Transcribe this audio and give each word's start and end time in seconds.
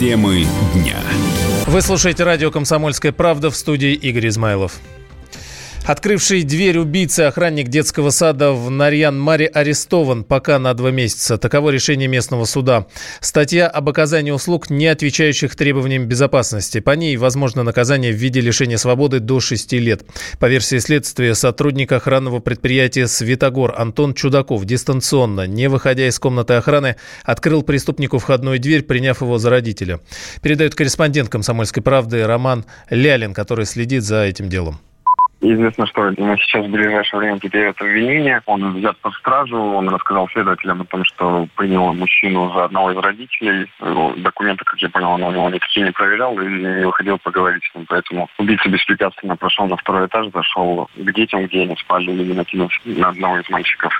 Темы 0.00 0.46
дня. 0.72 0.96
Вы 1.66 1.82
слушаете 1.82 2.24
радио 2.24 2.50
«Комсомольская 2.50 3.12
правда» 3.12 3.50
в 3.50 3.54
студии 3.54 3.92
Игорь 3.92 4.28
Измайлов. 4.28 4.80
Открывший 5.86 6.44
дверь 6.44 6.78
убийцы 6.78 7.20
охранник 7.22 7.68
детского 7.68 8.10
сада 8.10 8.52
в 8.52 8.70
Нарьян-Маре 8.70 9.46
арестован 9.46 10.24
пока 10.24 10.58
на 10.58 10.72
два 10.74 10.90
месяца. 10.90 11.38
Таково 11.38 11.70
решение 11.70 12.06
местного 12.06 12.44
суда. 12.44 12.86
Статья 13.20 13.66
об 13.66 13.88
оказании 13.88 14.30
услуг, 14.30 14.70
не 14.70 14.86
отвечающих 14.86 15.56
требованиям 15.56 16.06
безопасности. 16.06 16.80
По 16.80 16.92
ней 16.92 17.16
возможно 17.16 17.62
наказание 17.62 18.12
в 18.12 18.16
виде 18.16 18.40
лишения 18.40 18.76
свободы 18.76 19.20
до 19.20 19.40
6 19.40 19.72
лет. 19.72 20.02
По 20.38 20.48
версии 20.48 20.78
следствия, 20.78 21.34
сотрудник 21.34 21.90
охранного 21.92 22.40
предприятия 22.40 23.08
«Светогор» 23.08 23.74
Антон 23.76 24.14
Чудаков 24.14 24.64
дистанционно, 24.66 25.46
не 25.46 25.68
выходя 25.68 26.06
из 26.06 26.18
комнаты 26.18 26.54
охраны, 26.54 26.96
открыл 27.24 27.62
преступнику 27.62 28.18
входную 28.18 28.60
дверь, 28.60 28.82
приняв 28.82 29.22
его 29.22 29.38
за 29.38 29.50
родителя. 29.50 30.00
Передает 30.42 30.74
корреспондент 30.74 31.30
«Комсомольской 31.30 31.82
правды» 31.82 32.26
Роман 32.26 32.64
Лялин, 32.90 33.34
который 33.34 33.64
следит 33.64 34.04
за 34.04 34.24
этим 34.24 34.48
делом. 34.48 34.78
Известно, 35.42 35.86
что 35.86 36.08
ему 36.08 36.36
сейчас 36.36 36.66
в 36.66 36.70
ближайшее 36.70 37.20
время 37.20 37.38
предъявят 37.38 37.80
обвинение. 37.80 38.42
Он 38.44 38.74
взят 38.74 38.98
под 38.98 39.14
стражу. 39.14 39.56
Он 39.56 39.88
рассказал 39.88 40.28
следователям 40.28 40.82
о 40.82 40.84
том, 40.84 41.02
что 41.04 41.48
принял 41.56 41.94
мужчину 41.94 42.52
за 42.52 42.64
одного 42.64 42.92
из 42.92 42.98
родителей. 42.98 43.66
Документы, 44.18 44.64
как 44.66 44.78
я 44.80 44.90
понял, 44.90 45.12
он 45.12 45.36
у 45.36 45.48
никакие 45.48 45.86
не 45.86 45.92
проверял 45.92 46.38
и 46.38 46.46
не 46.46 46.84
выходил 46.84 47.16
поговорить 47.18 47.62
с 47.64 47.74
ним. 47.74 47.86
Поэтому 47.88 48.28
убийца 48.38 48.68
беспрепятственно 48.68 49.34
прошел 49.36 49.66
на 49.66 49.78
второй 49.78 50.06
этаж, 50.08 50.26
зашел 50.30 50.90
к 50.94 51.12
детям, 51.12 51.46
где 51.46 51.62
они 51.62 51.76
спали, 51.76 52.10
и 52.10 52.34
накинул 52.34 52.68
на 52.84 53.08
одного 53.08 53.38
из 53.38 53.48
мальчиков. 53.48 53.92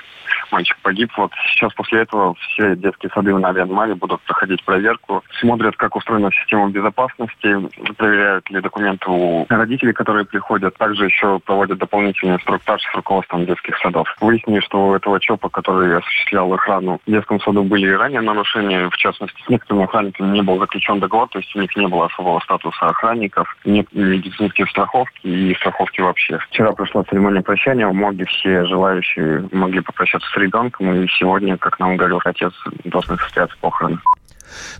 Мальчик 0.51 0.77
погиб. 0.83 1.09
Вот 1.17 1.31
сейчас 1.47 1.73
после 1.73 2.01
этого 2.01 2.35
все 2.35 2.75
детские 2.75 3.09
сады 3.13 3.33
в 3.33 3.39
Навианмале 3.39 3.95
будут 3.95 4.21
проходить 4.21 4.63
проверку. 4.63 5.23
Смотрят, 5.39 5.75
как 5.77 5.95
устроена 5.95 6.29
система 6.31 6.69
безопасности, 6.69 7.55
проверяют 7.97 8.49
ли 8.49 8.61
документы 8.61 9.09
у 9.09 9.45
родителей, 9.49 9.93
которые 9.93 10.25
приходят. 10.25 10.77
Также 10.77 11.05
еще 11.05 11.30
проводят 11.39 11.77
дополнительный 11.77 12.35
инструктаж 12.35 12.81
с 12.81 12.95
руководством 12.95 13.45
детских 13.45 13.77
садов. 13.79 14.07
Выяснили, 14.19 14.59
что 14.59 14.87
у 14.87 14.95
этого 14.95 15.19
ЧОПа, 15.19 15.49
который 15.49 15.97
осуществлял 15.97 16.51
охрану 16.53 16.99
в 17.05 17.11
детском 17.11 17.39
саду, 17.41 17.63
были 17.63 17.87
и 17.87 17.93
ранее 17.93 18.21
нарушения. 18.21 18.89
В 18.89 18.97
частности, 18.97 19.41
с 19.45 19.49
некоторыми 19.49 19.85
охранниками 19.85 20.33
не 20.33 20.41
был 20.41 20.59
заключен 20.59 20.99
договор, 20.99 21.27
то 21.29 21.39
есть 21.39 21.55
у 21.55 21.61
них 21.61 21.75
не 21.75 21.87
было 21.87 22.05
особого 22.05 22.39
статуса 22.39 22.87
охранников, 22.87 23.55
нет 23.65 23.87
медицинских 23.91 24.69
страховки 24.69 25.27
и 25.27 25.55
страховки 25.55 26.01
вообще. 26.01 26.37
Вчера 26.49 26.71
прошла 26.73 27.03
церемония 27.03 27.41
прощания, 27.41 27.87
в 27.87 27.93
все 28.25 28.65
желающие 28.65 29.47
могли 29.51 29.81
попрощаться 29.81 30.29
с 30.29 30.37
ребенком, 30.37 30.93
и 30.93 31.07
сегодня, 31.07 31.57
как 31.57 31.79
нам 31.79 31.97
говорил 31.97 32.21
отец, 32.23 32.53
должны 32.83 33.17
состояться 33.17 33.55
похороны. 33.59 33.99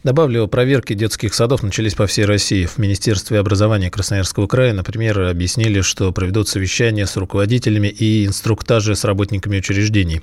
Добавлю, 0.03 0.47
проверки 0.47 0.93
детских 0.93 1.33
садов 1.33 1.63
начались 1.63 1.93
по 1.93 2.07
всей 2.07 2.25
России. 2.25 2.65
В 2.65 2.77
Министерстве 2.77 3.39
образования 3.39 3.89
Красноярского 3.89 4.47
края, 4.47 4.73
например, 4.73 5.19
объяснили, 5.21 5.81
что 5.81 6.11
проведут 6.11 6.47
совещания 6.47 7.05
с 7.05 7.17
руководителями 7.17 7.87
и 7.87 8.25
инструктажи 8.25 8.95
с 8.95 9.03
работниками 9.03 9.57
учреждений. 9.57 10.21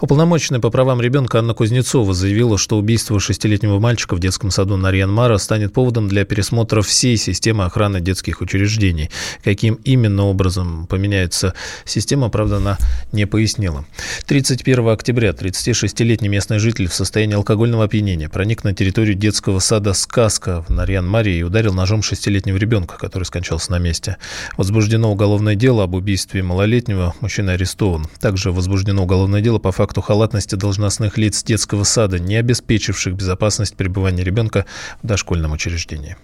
Уполномоченная 0.00 0.60
по 0.60 0.70
правам 0.70 1.00
ребенка 1.00 1.40
Анна 1.40 1.54
Кузнецова 1.54 2.14
заявила, 2.14 2.58
что 2.58 2.78
убийство 2.78 3.18
шестилетнего 3.20 3.78
мальчика 3.80 4.14
в 4.14 4.20
детском 4.20 4.50
саду 4.50 4.76
Нарьян-Мара 4.76 5.38
станет 5.38 5.72
поводом 5.72 6.08
для 6.08 6.24
пересмотра 6.24 6.82
всей 6.82 7.16
системы 7.16 7.64
охраны 7.64 8.00
детских 8.00 8.40
учреждений. 8.40 9.10
Каким 9.42 9.74
именно 9.84 10.24
образом 10.24 10.86
поменяется 10.86 11.54
система, 11.84 12.28
правда, 12.28 12.56
она 12.56 12.78
не 13.12 13.26
пояснила. 13.26 13.84
31 14.26 14.88
октября 14.88 15.30
36-летний 15.30 16.28
местный 16.28 16.58
житель 16.58 16.88
в 16.88 16.94
состоянии 16.94 17.34
алкогольного 17.34 17.84
опьянения 17.84 18.28
проник 18.28 18.64
на 18.64 18.72
территорию 18.72 18.83
территорию 18.84 19.14
детского 19.14 19.60
сада 19.60 19.94
«Сказка» 19.94 20.60
в 20.60 20.68
Нарьян-Марии 20.68 21.38
и 21.38 21.42
ударил 21.42 21.72
ножом 21.72 22.02
шестилетнего 22.02 22.58
ребенка, 22.58 22.98
который 22.98 23.24
скончался 23.24 23.72
на 23.72 23.78
месте. 23.78 24.18
Возбуждено 24.58 25.10
уголовное 25.10 25.54
дело 25.54 25.84
об 25.84 25.94
убийстве 25.94 26.42
малолетнего. 26.42 27.14
Мужчина 27.22 27.52
арестован. 27.52 28.06
Также 28.20 28.52
возбуждено 28.52 29.04
уголовное 29.04 29.40
дело 29.40 29.58
по 29.58 29.72
факту 29.72 30.02
халатности 30.02 30.54
должностных 30.54 31.16
лиц 31.16 31.42
детского 31.42 31.84
сада, 31.84 32.18
не 32.18 32.36
обеспечивших 32.36 33.14
безопасность 33.14 33.74
пребывания 33.74 34.22
ребенка 34.22 34.66
в 35.02 35.06
дошкольном 35.06 35.52
учреждении. 35.52 36.18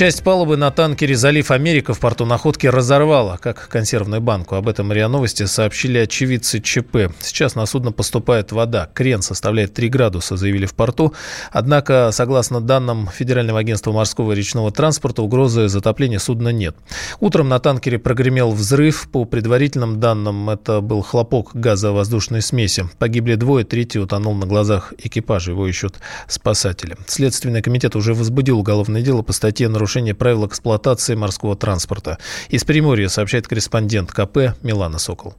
Часть 0.00 0.22
палубы 0.22 0.56
на 0.56 0.70
танкере 0.70 1.14
«Залив 1.14 1.50
Америка» 1.50 1.92
в 1.92 2.00
порту 2.00 2.24
находки 2.24 2.66
разорвала, 2.66 3.36
как 3.36 3.68
консервную 3.68 4.22
банку. 4.22 4.54
Об 4.54 4.66
этом 4.66 4.90
РИА 4.90 5.08
Новости 5.08 5.44
сообщили 5.44 5.98
очевидцы 5.98 6.58
ЧП. 6.58 7.12
Сейчас 7.20 7.54
на 7.54 7.66
судно 7.66 7.92
поступает 7.92 8.50
вода. 8.50 8.88
Крен 8.94 9.20
составляет 9.20 9.74
3 9.74 9.90
градуса, 9.90 10.38
заявили 10.38 10.64
в 10.64 10.72
порту. 10.72 11.12
Однако, 11.52 12.08
согласно 12.14 12.62
данным 12.62 13.10
Федерального 13.14 13.58
агентства 13.58 13.92
морского 13.92 14.32
и 14.32 14.36
речного 14.36 14.72
транспорта, 14.72 15.20
угрозы 15.20 15.68
затопления 15.68 16.18
судна 16.18 16.48
нет. 16.48 16.76
Утром 17.20 17.50
на 17.50 17.58
танкере 17.58 17.98
прогремел 17.98 18.52
взрыв. 18.52 19.06
По 19.12 19.26
предварительным 19.26 20.00
данным, 20.00 20.48
это 20.48 20.80
был 20.80 21.02
хлопок 21.02 21.50
газовоздушной 21.52 22.40
смеси. 22.40 22.88
Погибли 22.98 23.34
двое, 23.34 23.66
третий 23.66 23.98
утонул 23.98 24.32
на 24.32 24.46
глазах 24.46 24.94
экипажа. 24.96 25.50
Его 25.50 25.66
ищут 25.66 25.96
спасатели. 26.26 26.96
Следственный 27.06 27.60
комитет 27.60 27.96
уже 27.96 28.14
возбудил 28.14 28.60
уголовное 28.60 29.02
дело 29.02 29.20
по 29.20 29.34
статье 29.34 29.68
нарушение 29.90 30.14
правил 30.14 30.46
эксплуатации 30.46 31.16
морского 31.16 31.56
транспорта. 31.56 32.18
Из 32.48 32.62
Приморья 32.62 33.08
сообщает 33.08 33.48
корреспондент 33.48 34.12
КП 34.12 34.54
Милана 34.62 34.98
Сокол. 34.98 35.34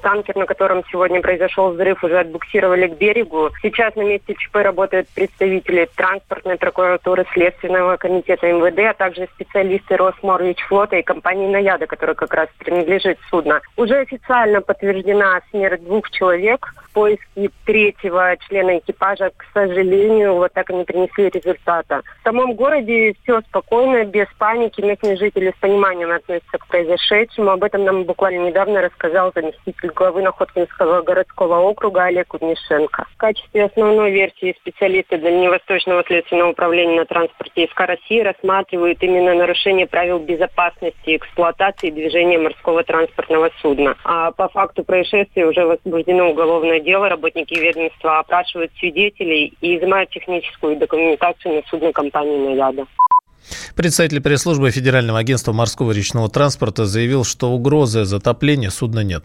Танкер, 0.00 0.36
на 0.36 0.46
котором 0.46 0.82
сегодня 0.90 1.20
произошел 1.20 1.72
взрыв, 1.72 2.02
уже 2.02 2.18
отбуксировали 2.20 2.86
к 2.86 2.96
берегу. 2.96 3.50
Сейчас 3.60 3.94
на 3.96 4.02
месте 4.02 4.34
ЧП 4.34 4.56
работают 4.56 5.08
представители 5.08 5.88
транспортной 5.94 6.56
прокуратуры, 6.56 7.26
Следственного 7.34 7.98
комитета 7.98 8.46
МВД, 8.46 8.78
а 8.78 8.94
также 8.94 9.28
специалисты 9.34 9.96
Росморвичфлота 9.96 10.96
и 10.96 11.02
компании 11.02 11.48
«Наяда», 11.48 11.86
которая 11.86 12.14
как 12.14 12.32
раз 12.32 12.48
принадлежит 12.58 13.18
судно. 13.28 13.60
Уже 13.76 13.96
официально 13.96 14.62
подтверждена 14.62 15.40
смерть 15.50 15.84
двух 15.84 16.08
человек. 16.10 16.72
Поиски 16.96 17.50
третьего 17.66 18.34
члена 18.48 18.78
экипажа, 18.78 19.30
к 19.36 19.44
сожалению, 19.52 20.36
вот 20.36 20.50
так 20.54 20.70
и 20.70 20.74
не 20.74 20.84
принесли 20.84 21.28
результата. 21.28 22.00
В 22.20 22.24
самом 22.24 22.54
городе 22.54 23.14
все 23.22 23.42
спокойно, 23.42 24.06
без 24.06 24.26
паники. 24.38 24.80
Местные 24.80 25.18
жители 25.18 25.52
с 25.54 25.60
пониманием 25.60 26.10
относятся 26.10 26.56
к 26.56 26.66
произошедшему. 26.68 27.50
Об 27.50 27.64
этом 27.64 27.84
нам 27.84 28.04
буквально 28.04 28.46
недавно 28.46 28.80
рассказал 28.80 29.30
заместитель 29.34 29.90
главы 29.90 30.22
Находкинского 30.22 31.02
городского 31.02 31.58
округа 31.58 32.04
Олег 32.04 32.28
Куднишенко. 32.28 33.04
В 33.12 33.16
качестве 33.18 33.64
основной 33.66 34.10
версии 34.10 34.56
специалисты 34.58 35.18
Дальневосточного 35.18 36.02
следственного 36.06 36.52
управления 36.52 37.00
на 37.00 37.04
транспорте 37.04 37.68
СК 37.70 37.80
России 37.80 38.20
рассматривают 38.20 39.02
именно 39.02 39.34
нарушение 39.34 39.86
правил 39.86 40.18
безопасности 40.18 41.16
эксплуатации 41.16 41.90
движения 41.90 42.38
морского 42.38 42.84
транспортного 42.84 43.50
судна. 43.60 43.96
А 44.04 44.30
по 44.30 44.48
факту 44.48 44.82
происшествия 44.82 45.44
уже 45.44 45.66
возбуждено 45.66 46.30
уголовное 46.30 46.85
дело. 46.86 47.08
Работники 47.10 47.54
ведомства 47.54 48.20
опрашивают 48.20 48.72
свидетелей 48.78 49.52
и 49.60 49.76
изымают 49.76 50.08
техническую 50.10 50.78
документацию 50.78 51.56
на 51.56 51.62
судно 51.68 51.92
компании 51.92 52.48
«Наяда». 52.48 52.86
Представитель 53.74 54.22
пресс-службы 54.22 54.70
Федерального 54.70 55.18
агентства 55.18 55.52
морского 55.52 55.92
речного 55.92 56.30
транспорта 56.30 56.86
заявил, 56.86 57.24
что 57.24 57.50
угрозы 57.50 58.04
затопления 58.04 58.70
судна 58.70 59.00
нет. 59.00 59.22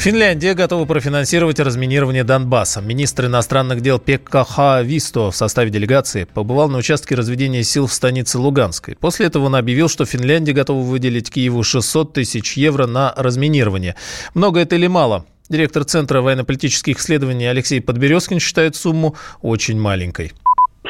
Финляндия 0.00 0.54
готова 0.54 0.86
профинансировать 0.86 1.60
разминирование 1.60 2.24
Донбасса. 2.24 2.80
Министр 2.80 3.26
иностранных 3.26 3.82
дел 3.82 3.98
ПКХ 3.98 4.80
Висто 4.82 5.30
в 5.30 5.36
составе 5.36 5.68
делегации 5.68 6.24
побывал 6.24 6.70
на 6.70 6.78
участке 6.78 7.14
разведения 7.14 7.62
сил 7.62 7.86
в 7.86 7.92
станице 7.92 8.38
Луганской. 8.38 8.96
После 8.98 9.26
этого 9.26 9.44
он 9.44 9.56
объявил, 9.56 9.90
что 9.90 10.06
Финляндия 10.06 10.54
готова 10.54 10.80
выделить 10.80 11.30
Киеву 11.30 11.62
600 11.62 12.14
тысяч 12.14 12.56
евро 12.56 12.86
на 12.86 13.12
разминирование. 13.14 13.94
Много 14.34 14.60
это 14.60 14.76
или 14.76 14.86
мало? 14.86 15.26
Директор 15.50 15.84
Центра 15.84 16.22
военно-политических 16.22 16.96
исследований 16.96 17.44
Алексей 17.44 17.82
Подберезкин 17.82 18.40
считает 18.40 18.76
сумму 18.76 19.16
очень 19.42 19.78
маленькой. 19.78 20.32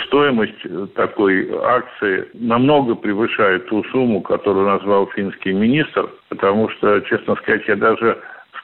стоимость 0.06 0.94
такой 0.94 1.50
акции 1.50 2.28
намного 2.34 2.94
превышает 2.94 3.66
ту 3.66 3.82
сумму, 3.90 4.20
которую 4.20 4.68
назвал 4.68 5.08
финский 5.16 5.52
министр, 5.52 6.08
потому 6.28 6.68
что, 6.70 7.00
честно 7.00 7.34
сказать, 7.34 7.62
я 7.66 7.74
даже 7.74 8.16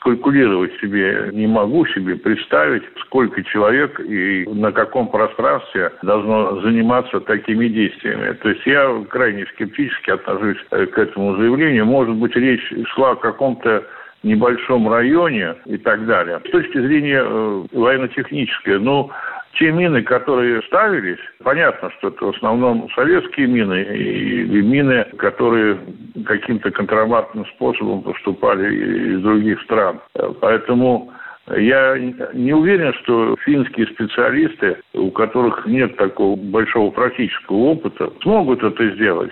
калькулировать 0.06 0.72
себе 0.80 1.30
не 1.32 1.48
могу 1.48 1.84
себе 1.86 2.14
представить, 2.14 2.84
сколько 3.00 3.42
человек 3.42 3.98
и 3.98 4.46
на 4.46 4.70
каком 4.70 5.08
пространстве 5.08 5.90
должно 6.02 6.60
заниматься 6.60 7.18
такими 7.18 7.66
действиями. 7.66 8.32
То 8.34 8.50
есть 8.50 8.64
я 8.66 9.04
крайне 9.08 9.46
скептически 9.46 10.10
отношусь 10.10 10.58
э, 10.70 10.86
к 10.86 10.96
этому 10.96 11.36
заявлению. 11.36 11.86
Может 11.86 12.14
быть, 12.14 12.36
речь 12.36 12.72
шла 12.94 13.10
о 13.10 13.16
каком-то 13.16 13.82
небольшом 14.22 14.88
районе 14.88 15.56
и 15.64 15.76
так 15.76 16.06
далее. 16.06 16.40
С 16.46 16.50
точки 16.52 16.78
зрения 16.78 17.24
э, 17.24 17.64
военно-технической, 17.72 18.78
ну, 18.78 19.10
те 19.58 19.72
мины, 19.72 20.02
которые 20.02 20.62
ставились, 20.62 21.18
понятно, 21.42 21.90
что 21.98 22.08
это 22.08 22.26
в 22.26 22.36
основном 22.36 22.88
советские 22.94 23.46
мины 23.46 23.82
и, 23.82 24.44
мины, 24.62 25.04
которые 25.18 25.78
каким-то 26.26 26.70
контрабандным 26.70 27.46
способом 27.46 28.02
поступали 28.02 29.14
из 29.14 29.22
других 29.22 29.60
стран. 29.62 30.00
Поэтому 30.40 31.10
я 31.56 31.96
не 32.32 32.52
уверен, 32.52 32.92
что 33.02 33.36
финские 33.44 33.86
специалисты, 33.86 34.78
у 34.94 35.10
которых 35.10 35.64
нет 35.66 35.96
такого 35.96 36.36
большого 36.36 36.90
практического 36.90 37.56
опыта, 37.56 38.12
смогут 38.22 38.62
это 38.62 38.90
сделать. 38.90 39.30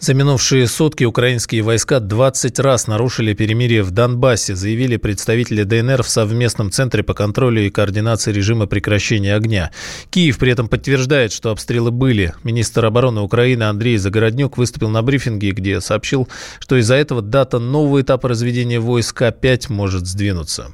За 0.00 0.14
минувшие 0.14 0.66
сутки 0.66 1.04
украинские 1.04 1.60
войска 1.60 2.00
20 2.00 2.58
раз 2.60 2.86
нарушили 2.86 3.34
перемирие 3.34 3.82
в 3.82 3.90
Донбассе, 3.90 4.54
заявили 4.54 4.96
представители 4.96 5.62
ДНР 5.62 6.02
в 6.02 6.08
совместном 6.08 6.70
центре 6.70 7.02
по 7.02 7.12
контролю 7.12 7.66
и 7.66 7.68
координации 7.68 8.32
режима 8.32 8.66
прекращения 8.66 9.34
огня. 9.34 9.70
Киев 10.08 10.38
при 10.38 10.52
этом 10.52 10.68
подтверждает, 10.68 11.32
что 11.32 11.50
обстрелы 11.50 11.90
были. 11.90 12.32
Министр 12.44 12.86
обороны 12.86 13.20
Украины 13.20 13.64
Андрей 13.64 13.98
Загороднюк 13.98 14.56
выступил 14.56 14.88
на 14.88 15.02
брифинге, 15.02 15.50
где 15.50 15.82
сообщил, 15.82 16.28
что 16.60 16.76
из-за 16.76 16.94
этого 16.94 17.20
дата 17.20 17.58
нового 17.58 18.00
этапа 18.00 18.30
разведения 18.30 18.80
войск 18.80 19.20
опять 19.20 19.68
может 19.68 20.06
сдвинуться. 20.06 20.72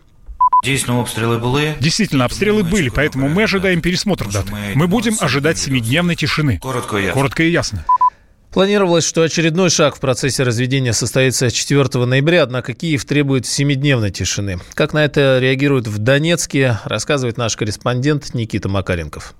Действительно, 0.64 1.00
обстрелы 1.00 1.38
были. 1.38 1.76
Действительно, 1.80 2.24
обстрелы 2.26 2.62
были, 2.62 2.90
поэтому 2.90 3.28
мы 3.28 3.42
ожидаем 3.42 3.80
пересмотр 3.80 4.30
даты. 4.30 4.52
Мы 4.76 4.86
будем 4.86 5.16
ожидать 5.18 5.58
семидневной 5.58 6.14
тишины. 6.14 6.60
Коротко 6.60 7.42
и 7.42 7.50
ясно. 7.50 7.84
Планировалось, 8.56 9.04
что 9.04 9.20
очередной 9.20 9.68
шаг 9.68 9.96
в 9.96 10.00
процессе 10.00 10.42
разведения 10.42 10.94
состоится 10.94 11.50
4 11.50 12.06
ноября, 12.06 12.42
однако 12.42 12.72
Киев 12.72 13.04
требует 13.04 13.44
семидневной 13.44 14.10
тишины. 14.10 14.58
Как 14.72 14.94
на 14.94 15.04
это 15.04 15.38
реагируют 15.38 15.86
в 15.86 15.98
Донецке, 15.98 16.78
рассказывает 16.84 17.36
наш 17.36 17.54
корреспондент 17.54 18.32
Никита 18.32 18.70
Макаренков. 18.70 19.34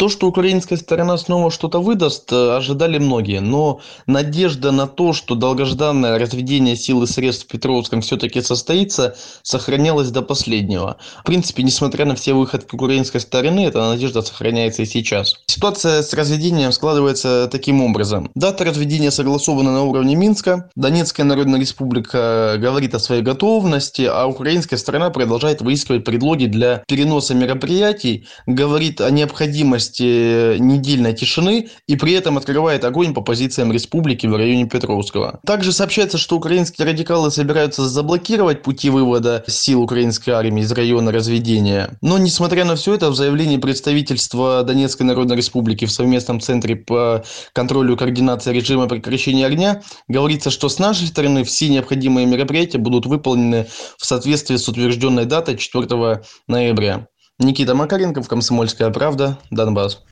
То, 0.00 0.08
что 0.08 0.28
украинская 0.28 0.78
сторона 0.78 1.18
снова 1.18 1.50
что-то 1.50 1.78
выдаст, 1.78 2.32
э, 2.32 2.56
ожидали 2.56 2.96
многие. 2.96 3.40
Но 3.40 3.80
надежда 4.06 4.72
на 4.72 4.86
то, 4.86 5.12
что 5.12 5.34
долгожданное 5.34 6.18
разведение 6.18 6.74
сил 6.74 7.02
и 7.02 7.06
средств 7.06 7.44
в 7.44 7.48
Петровском 7.48 8.00
все-таки 8.00 8.40
состоится, 8.40 9.14
сохранялась 9.42 10.10
до 10.10 10.22
последнего. 10.22 10.96
В 11.20 11.24
принципе, 11.24 11.62
несмотря 11.64 12.06
на 12.06 12.14
все 12.14 12.32
выходки 12.32 12.74
украинской 12.74 13.18
стороны, 13.18 13.66
эта 13.66 13.90
надежда 13.90 14.22
сохраняется 14.22 14.80
и 14.80 14.86
сейчас. 14.86 15.34
Ситуация 15.44 16.02
с 16.02 16.14
разведением 16.14 16.72
складывается 16.72 17.46
таким 17.52 17.82
образом. 17.82 18.30
Дата 18.34 18.64
разведения 18.64 19.10
согласована 19.10 19.70
на 19.70 19.82
уровне 19.82 20.16
Минска. 20.16 20.70
Донецкая 20.76 21.26
Народная 21.26 21.60
Республика 21.60 22.54
говорит 22.56 22.94
о 22.94 23.00
своей 23.00 23.20
готовности, 23.20 24.08
а 24.10 24.24
украинская 24.24 24.78
сторона 24.78 25.10
продолжает 25.10 25.60
выискивать 25.60 26.06
предлоги 26.06 26.46
для 26.46 26.84
переноса 26.88 27.34
мероприятий, 27.34 28.26
говорит 28.46 29.02
о 29.02 29.10
необходимости 29.10 29.89
необходимости 29.90 30.58
недельной 30.58 31.12
тишины 31.12 31.68
и 31.86 31.96
при 31.96 32.12
этом 32.12 32.38
открывает 32.38 32.84
огонь 32.84 33.14
по 33.14 33.20
позициям 33.20 33.72
республики 33.72 34.26
в 34.26 34.36
районе 34.36 34.66
Петровского. 34.66 35.40
Также 35.44 35.72
сообщается, 35.72 36.18
что 36.18 36.36
украинские 36.36 36.86
радикалы 36.86 37.30
собираются 37.30 37.88
заблокировать 37.88 38.62
пути 38.62 38.90
вывода 38.90 39.44
сил 39.46 39.82
украинской 39.82 40.30
армии 40.30 40.62
из 40.62 40.72
района 40.72 41.12
разведения. 41.12 41.98
Но, 42.00 42.18
несмотря 42.18 42.64
на 42.64 42.76
все 42.76 42.94
это, 42.94 43.10
в 43.10 43.16
заявлении 43.16 43.56
представительства 43.56 44.62
Донецкой 44.62 45.06
Народной 45.06 45.36
Республики 45.36 45.84
в 45.84 45.92
совместном 45.92 46.40
центре 46.40 46.76
по 46.76 47.24
контролю 47.52 47.94
и 47.94 47.96
координации 47.96 48.52
режима 48.52 48.86
прекращения 48.86 49.46
огня 49.46 49.82
говорится, 50.08 50.50
что 50.50 50.68
с 50.68 50.78
нашей 50.78 51.06
стороны 51.08 51.44
все 51.44 51.68
необходимые 51.68 52.26
мероприятия 52.26 52.78
будут 52.78 53.06
выполнены 53.06 53.66
в 53.98 54.06
соответствии 54.06 54.56
с 54.56 54.68
утвержденной 54.68 55.24
датой 55.24 55.56
4 55.56 56.22
ноября. 56.46 57.06
Никита 57.40 57.74
Макаренков, 57.74 58.28
«Комсомольская 58.28 58.90
правда», 58.90 59.38
Донбасс. 59.50 60.02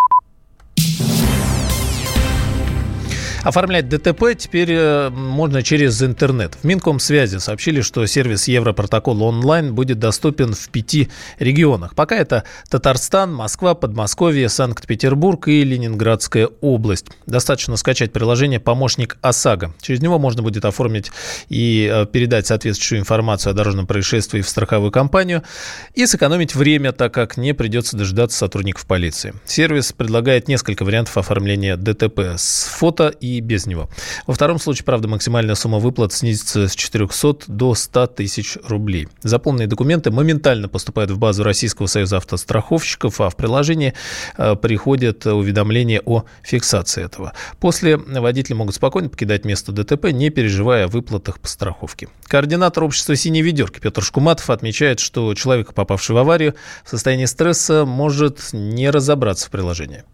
Оформлять 3.45 3.89
ДТП 3.89 4.35
теперь 4.37 4.73
э, 4.73 5.11
можно 5.11 5.63
через 5.63 6.03
интернет. 6.03 6.57
В 6.61 6.65
Минкомсвязи 6.65 7.39
сообщили, 7.39 7.83
что 7.83 8.05
сервис 8.07 8.49
Европротокол 8.49 9.23
онлайн 9.23 9.75
будет 9.75 10.01
доступен 10.01 10.55
в 10.55 10.69
пяти 10.71 11.09
регионах. 11.39 11.95
Пока 11.95 12.17
это 12.17 12.43
Татарстан, 12.69 13.33
Москва, 13.33 13.75
Подмосковье, 13.75 14.49
Санкт-Петербург 14.49 15.47
и 15.47 15.63
Ленинградская 15.63 16.49
область. 16.61 17.07
Достаточно 17.27 17.77
скачать 17.77 18.13
приложение 18.13 18.59
«Помощник 18.59 19.19
ОСАГО». 19.21 19.73
Через 19.81 20.01
него 20.01 20.19
можно 20.19 20.43
будет 20.43 20.65
оформить 20.65 21.13
и 21.49 21.89
э, 21.91 22.07
передать 22.07 22.49
соответствующую 22.49 23.01
информацию 23.01 23.53
о 23.53 23.55
дорожном 23.55 23.87
происшествии 23.87 24.41
в 24.41 24.49
страховую 24.49 24.91
компанию 24.91 25.45
и 25.95 26.07
сэкономить 26.07 26.57
время, 26.57 26.91
так 26.91 27.15
как 27.15 27.37
не 27.37 27.55
придется 27.55 27.97
дожидаться 27.97 28.37
сотрудников 28.37 28.85
полиции. 28.85 29.33
Сервис 29.47 29.93
предлагает 29.93 30.49
несколько 30.49 30.85
вариантов 30.85 31.17
оформления 31.17 31.77
ДТП 31.77 32.35
с 32.37 32.67
фото 32.67 33.09
и 33.21 33.28
и 33.37 33.41
без 33.41 33.67
него. 33.67 33.89
Во 34.27 34.35
втором 34.35 34.59
случае, 34.59 34.85
правда, 34.85 35.09
максимальная 35.09 35.55
сумма 35.55 35.79
выплат 35.79 36.13
снизится 36.13 36.69
с 36.69 36.75
400 36.75 37.45
до 37.49 37.75
100 37.75 38.07
тысяч 38.09 38.57
рублей. 38.65 39.09
Заполненные 39.23 39.67
документы 39.67 40.11
моментально 40.11 40.69
поступают 40.69 41.11
в 41.11 41.19
базу 41.19 41.43
Российского 41.43 41.87
союза 41.87 42.19
автостраховщиков, 42.19 43.21
а 43.21 43.31
в 43.31 43.37
приложении 43.37 43.95
э, 44.37 44.57
приходят 44.57 45.27
уведомления 45.27 46.03
о 46.05 46.25
фиксации 46.43 47.05
этого. 47.05 47.33
После 47.61 47.97
водители 47.97 48.55
могут 48.55 48.75
спокойно 48.75 49.09
покидать 49.09 49.45
место 49.45 49.73
ДТП, 49.73 50.07
не 50.13 50.31
переживая 50.31 50.87
о 50.87 50.89
выплатах 50.89 51.41
по 51.41 51.49
страховке. 51.49 52.09
Координатор 52.25 52.85
общества 52.85 53.17
«Синей 53.17 53.43
ведерки» 53.43 53.81
Петр 53.81 54.03
Шкуматов 54.03 54.51
отмечает, 54.51 55.01
что 55.01 55.35
человек, 55.35 55.75
попавший 55.75 56.15
в 56.15 56.19
аварию, 56.19 56.55
в 56.85 56.91
состоянии 56.91 57.27
стресса 57.27 57.85
может 57.85 58.53
не 58.53 58.91
разобраться 58.91 59.47
в 59.47 59.51
приложении. 59.51 60.05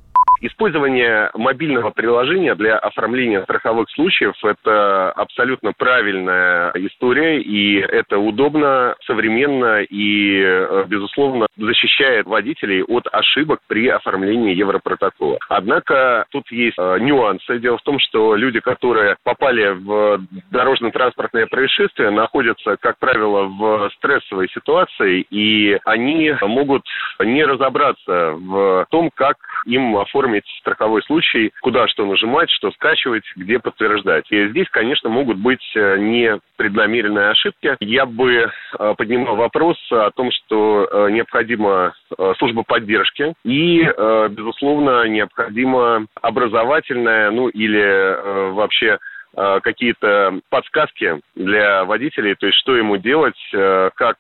Использование 0.47 1.31
мобильного 1.33 1.89
приложения 1.89 2.55
для 2.55 2.77
оформления 2.77 3.43
страховых 3.45 3.89
случаев– 3.89 4.35
это 4.45 5.11
абсолютно 5.13 5.73
правильная 5.73 6.71
история, 6.75 7.41
и 7.41 7.79
это 7.79 8.19
удобно, 8.19 8.95
современно 9.07 9.81
и, 9.81 10.43
э, 10.43 10.85
безусловно, 10.87 11.47
защищает 11.57 12.27
водителей 12.27 12.83
от 12.83 13.07
ошибок 13.11 13.61
при 13.69 13.89
оформлении 13.89 14.55
Европротокола. 14.55 15.39
Однако 15.49 16.27
тут 16.31 16.45
есть 16.53 16.77
э, 16.79 16.99
нюансы. 17.01 17.59
Дело 17.59 17.79
в 17.79 17.83
том, 17.83 17.99
что 17.99 18.35
люди, 18.35 18.61
которые 18.61 19.17
попали 19.23 19.71
в 19.71 20.21
дорожно-транспортное 20.51 21.47
происшествие, 21.47 22.11
находятся, 22.11 22.77
как 22.79 22.99
правило, 22.99 23.45
в 23.45 23.91
стрессовой 23.97 24.51
ситуации, 24.51 25.25
и 25.31 25.79
они 25.87 26.35
могут 26.43 26.83
не 27.19 27.47
разобраться 27.47 28.33
в 28.33 28.87
том, 28.91 29.11
как 29.15 29.39
им 29.65 29.97
оформить 29.97 30.34
страховой 30.61 31.03
случай, 31.03 31.53
куда 31.63 31.87
что 31.89 32.07
нажимать, 32.07 32.51
что 32.51 32.71
скачивать, 32.73 33.25
где 33.37 33.59
подтверждать. 33.59 34.31
И 34.31 34.49
здесь, 34.49 34.69
конечно, 34.71 35.09
могут 35.09 35.39
быть 35.39 35.65
э, 35.75 35.99
не 35.99 36.39
преднамеренные 36.57 37.31
ошибки. 37.31 37.77
Я 37.81 38.07
бы 38.07 38.51
э, 38.79 38.95
поднимал 38.97 39.37
вопрос 39.37 39.77
о 39.91 40.11
том, 40.11 40.31
что 40.33 40.89
э, 40.91 41.11
необходима 41.11 41.95
служба 42.39 42.63
поддержки 42.63 43.35
и, 43.45 43.83
безусловно, 44.31 45.07
необходима 45.09 46.07
образовательная, 46.21 47.31
ну 47.31 47.49
или 47.49 48.53
вообще 48.53 48.99
какие-то 49.35 50.41
подсказки 50.49 51.21
для 51.35 51.85
водителей, 51.85 52.35
то 52.37 52.47
есть 52.47 52.59
что 52.61 52.77
ему 52.77 52.97
делать, 52.99 53.39
как 53.51 54.17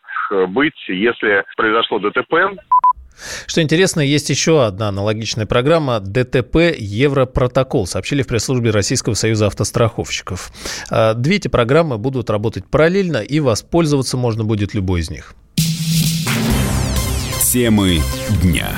быть, 0.48 0.74
если 0.88 1.44
произошло 1.56 1.98
ДТП, 2.00 2.34
что 3.46 3.62
интересно, 3.62 4.00
есть 4.00 4.30
еще 4.30 4.64
одна 4.64 4.88
аналогичная 4.88 5.46
программа 5.46 6.00
ДТП 6.00 6.74
Европротокол, 6.76 7.86
сообщили 7.86 8.22
в 8.22 8.26
пресс-службе 8.26 8.70
Российского 8.70 9.14
союза 9.14 9.46
автостраховщиков. 9.46 10.52
А, 10.90 11.14
две 11.14 11.36
эти 11.36 11.48
программы 11.48 11.98
будут 11.98 12.30
работать 12.30 12.66
параллельно, 12.66 13.18
и 13.18 13.40
воспользоваться 13.40 14.16
можно 14.16 14.44
будет 14.44 14.74
любой 14.74 15.00
из 15.00 15.10
них. 15.10 15.34
Темы 17.52 18.00
дня. 18.42 18.68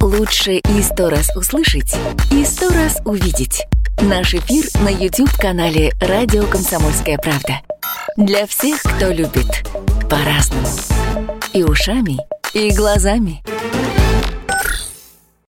Лучше 0.00 0.54
и 0.54 0.82
сто 0.82 1.10
раз 1.10 1.28
услышать, 1.36 1.94
и 2.32 2.44
сто 2.44 2.70
раз 2.70 3.00
увидеть. 3.04 3.66
Наш 4.00 4.34
эфир 4.34 4.64
на 4.82 4.88
YouTube-канале 4.88 5.92
«Радио 6.00 6.44
Комсомольская 6.46 7.18
правда». 7.18 7.60
Для 8.16 8.46
всех, 8.46 8.82
кто 8.82 9.10
любит 9.12 9.64
по-разному. 10.10 10.66
И 11.52 11.62
ушами, 11.62 12.18
и 12.54 12.70
глазами. 12.70 13.42